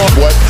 what? 0.00 0.49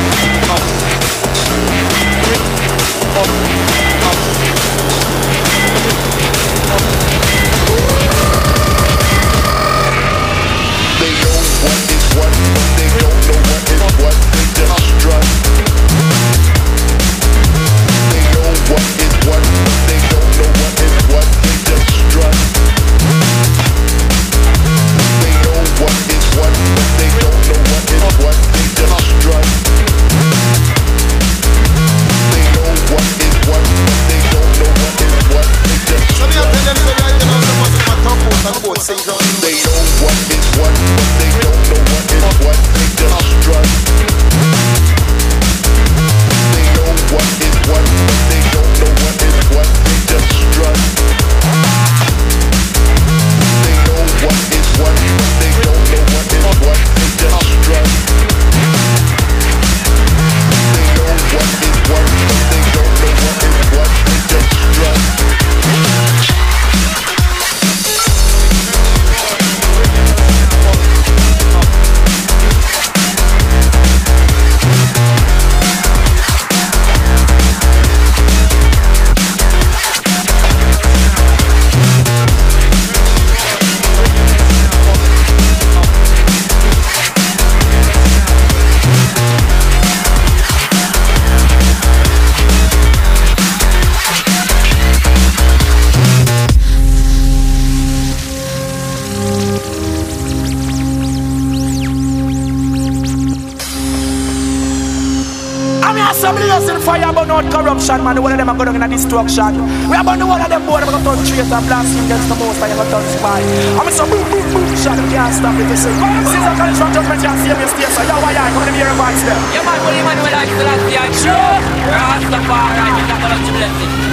a 106.31 106.35
blazing 106.35 106.79
fire 106.79 107.11
but 107.13 107.27
not 107.27 107.45
corruption, 107.51 108.03
man. 108.03 108.15
The 108.15 108.21
one 108.21 108.31
of 108.31 108.37
them 108.37 108.49
are 108.49 108.55
going 108.55 108.79
to 108.79 108.87
destruction. 108.87 109.53
We 109.89 109.95
are 109.95 110.03
burning 110.03 110.27
one 110.27 110.41
of 110.41 110.49
them 110.49 110.63
boy 110.65 110.79
I'ma 110.79 110.99
turn 111.03 111.19
traitor 111.27 111.55
and 111.59 111.65
blaspheme 111.67 112.05
against 112.07 112.27
the 112.31 112.35
most, 112.39 112.61
and 112.61 112.69
you're 112.71 112.79
going 112.79 112.87
to 112.87 112.95
turn 112.95 113.05
spy. 113.19 113.41
I'm 113.75 113.87
so 113.91 114.03
boom, 114.07 114.23
boom, 114.31 114.45
boom, 114.51 114.67
shot, 114.79 114.97
we 114.99 115.11
can't 115.11 115.33
stop 115.35 115.55
it. 115.59 115.67
This 115.67 115.83
is 115.83 115.91
a 115.91 116.51
condition 116.55 116.87
of 116.87 116.93
judgment, 116.95 117.19
you 117.23 117.31
save 117.43 117.59
your 117.59 117.71
state, 117.71 117.91
so 117.91 118.01
you're 118.07 118.21
why 118.23 118.31
I'm 118.31 118.53
going 118.55 118.67
to 118.67 118.73
be 118.73 118.81
a 118.81 118.93
voice 118.95 119.23
there. 119.27 119.41
You're 119.51 119.67
my 119.67 119.77
holy 119.83 120.01
man, 120.07 120.17
we're 120.23 120.31
like 120.31 120.51
the 120.51 120.65
last 120.67 120.85
year. 120.87 121.05
Sure. 121.11 121.55
Rastafari, 121.91 122.79
I'm 122.79 123.19
going 123.19 123.43
to 123.43 123.51
bless 123.51 124.07
it. 124.07 124.10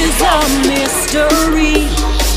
is 0.00 0.20
a 0.20 0.38
mystery. 0.66 1.88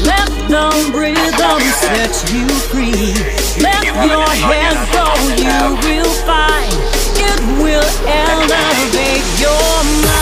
Let 0.04 0.30
the 0.52 0.68
rhythm 0.94 1.62
set 1.84 2.14
you 2.34 2.48
free. 2.70 3.14
Let 3.62 3.84
your 3.86 4.28
head 4.48 4.78
go, 4.92 5.08
you 5.40 5.60
will 5.86 6.14
find 6.28 6.74
it 7.16 7.40
will 7.62 7.90
elevate 8.08 9.40
your 9.40 9.84
mind. 10.04 10.13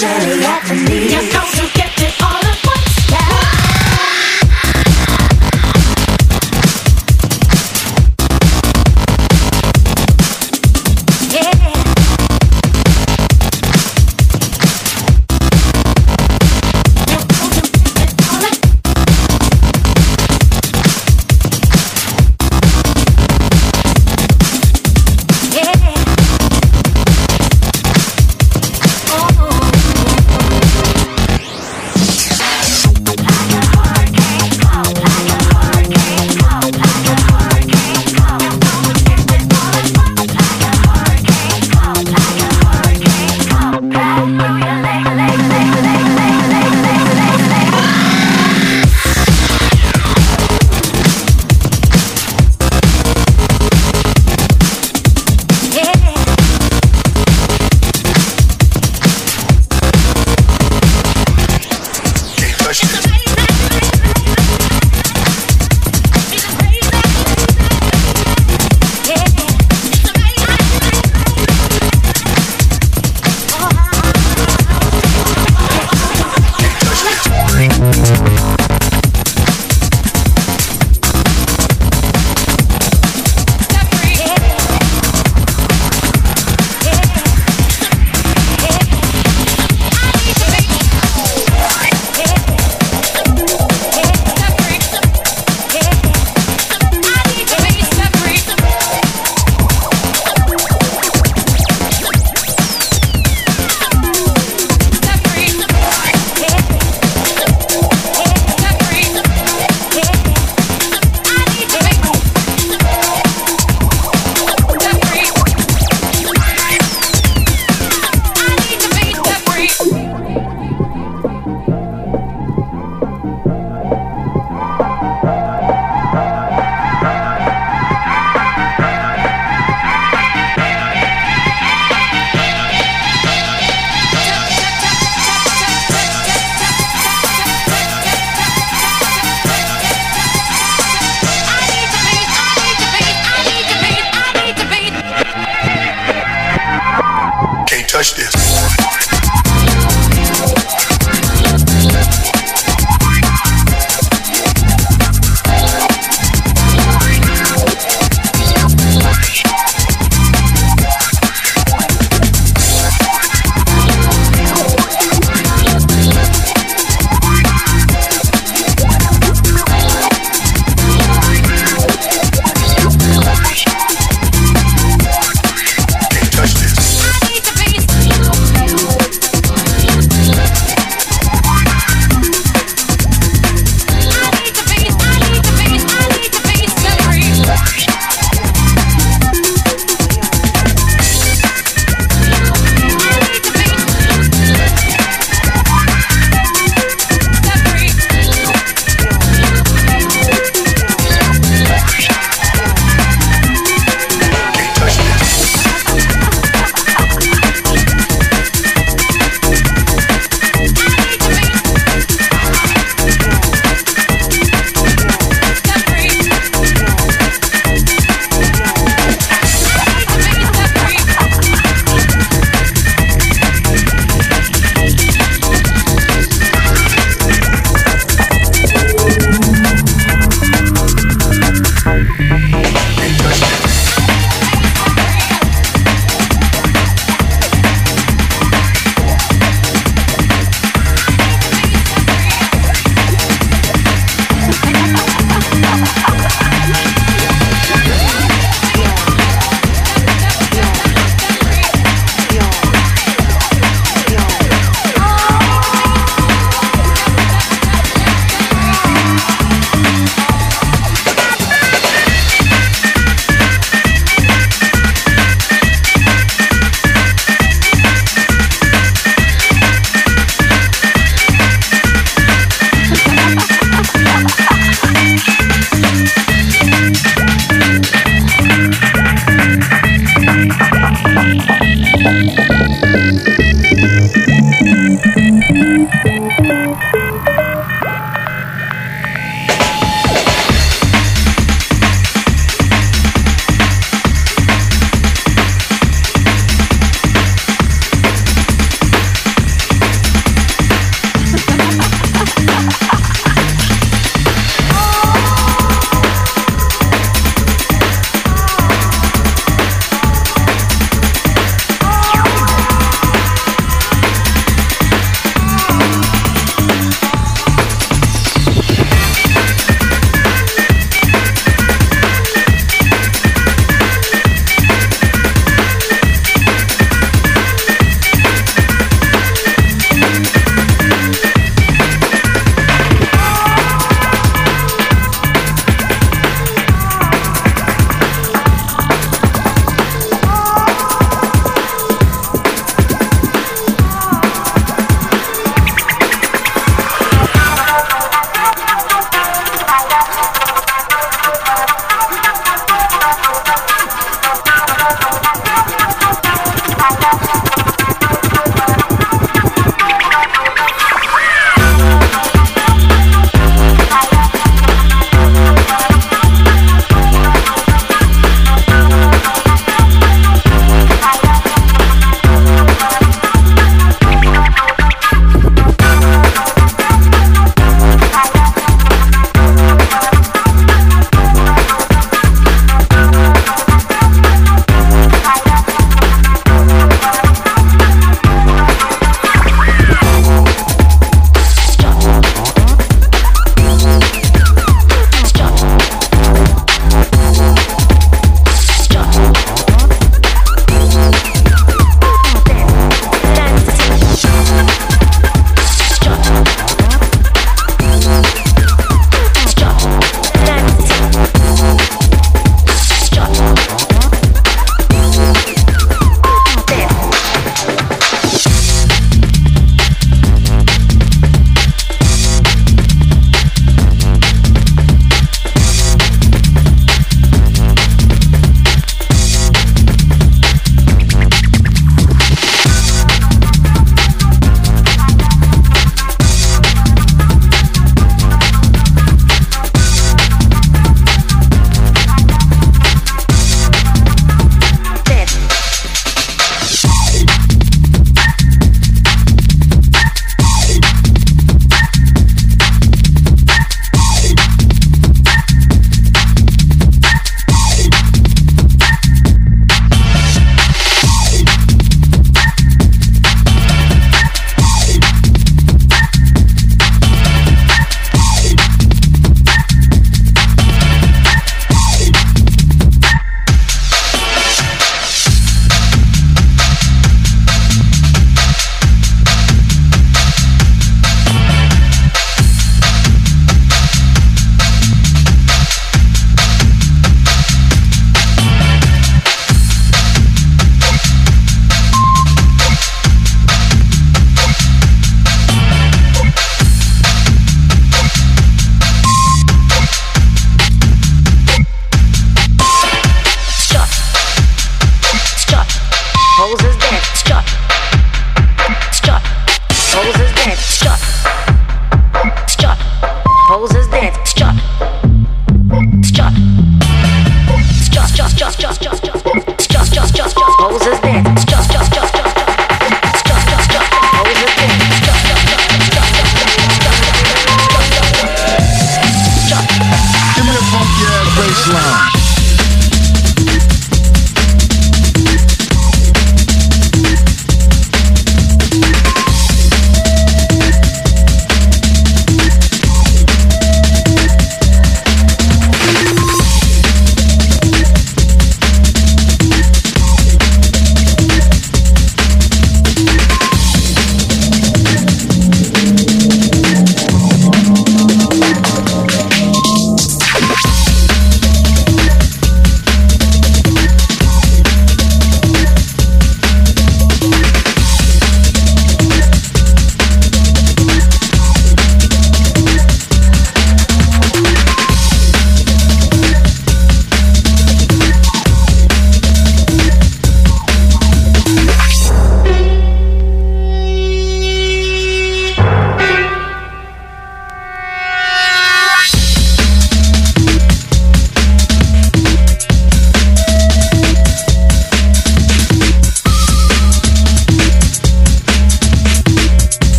Jelly 0.00 0.42
at 0.44 0.62
the 0.66 0.74
knees. 0.88 1.89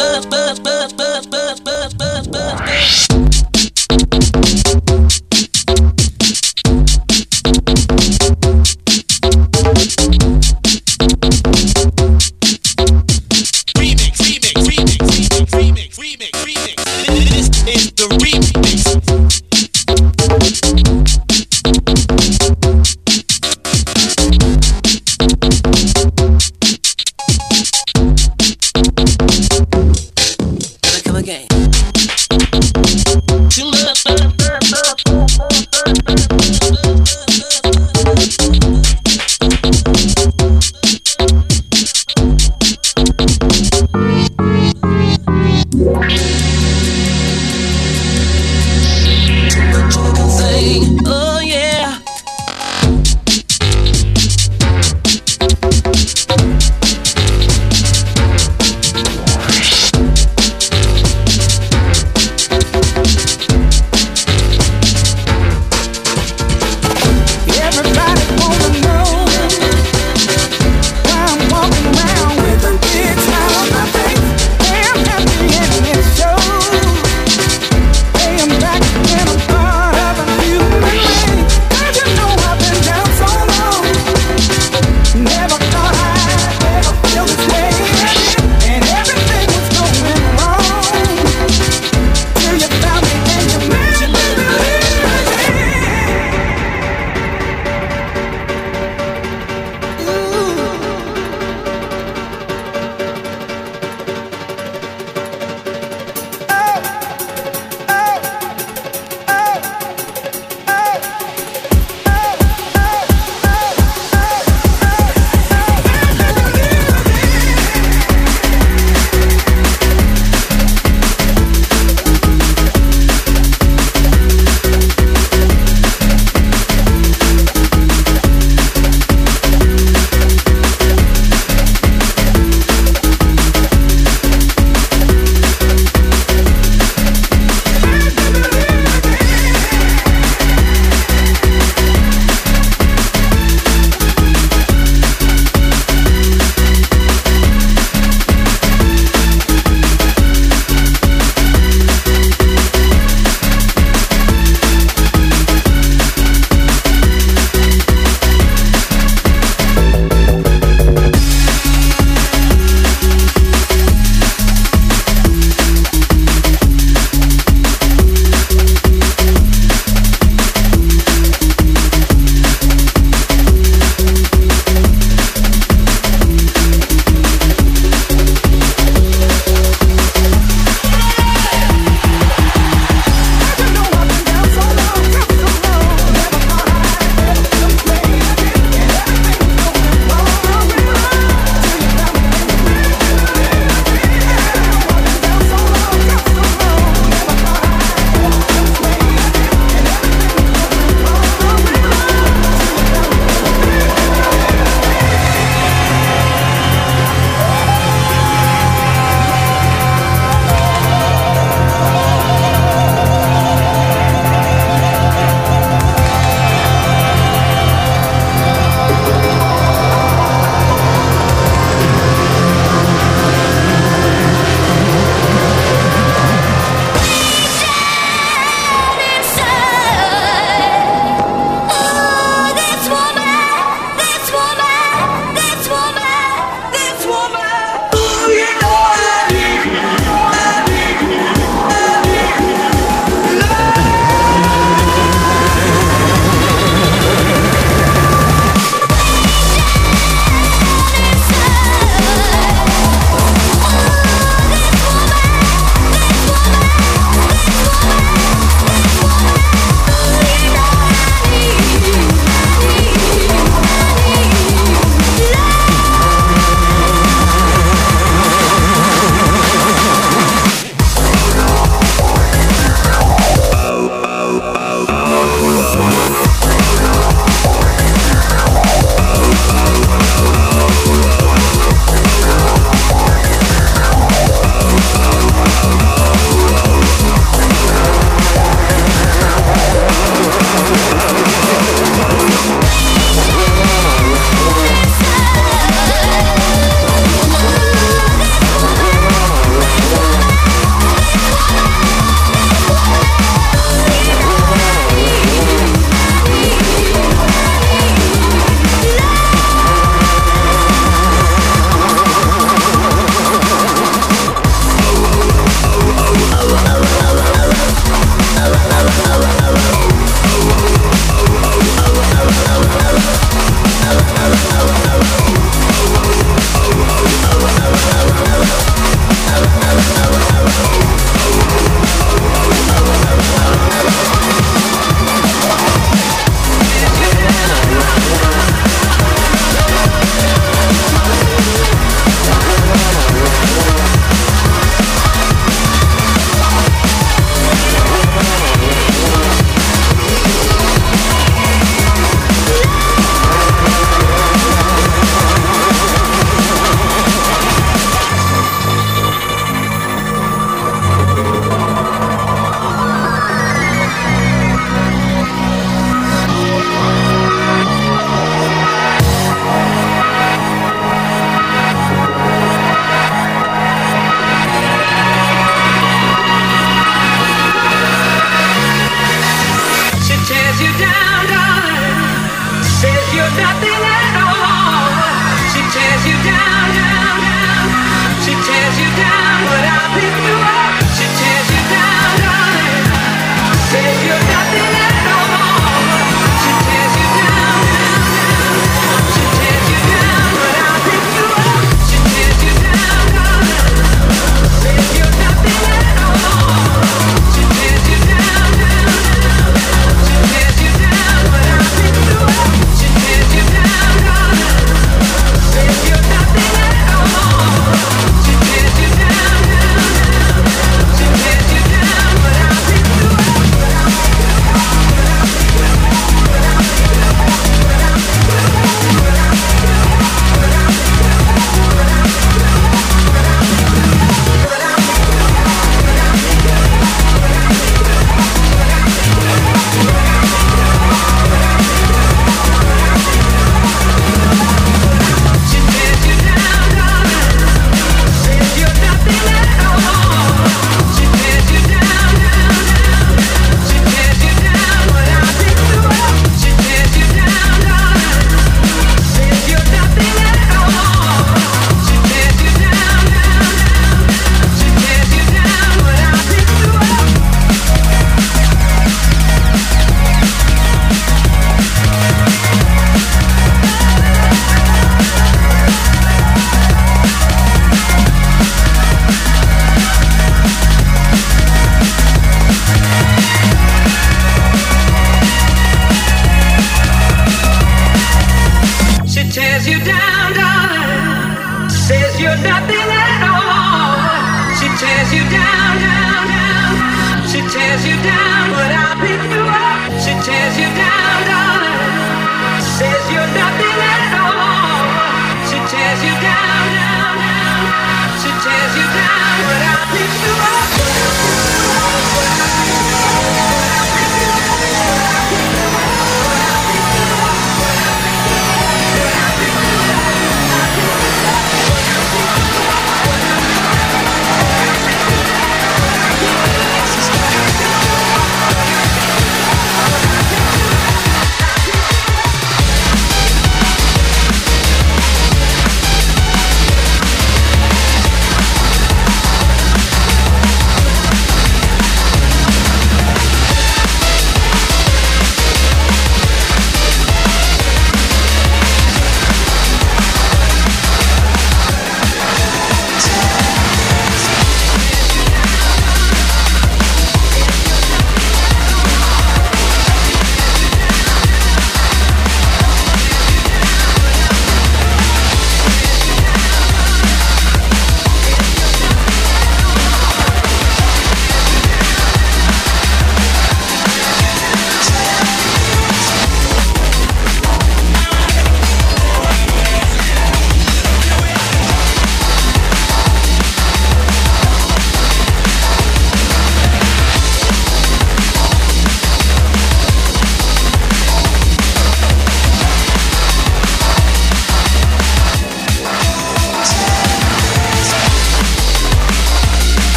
buzz, 0.00 0.26
buzz, 0.26 0.60
buzz, 0.60 0.92
buzz, 0.92 1.26
buzz, 1.26 1.60
buzz, 1.60 1.94
buzz, 1.94 2.28
buzz. 2.28 3.29